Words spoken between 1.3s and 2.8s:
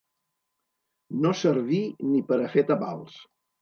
servir ni per a fer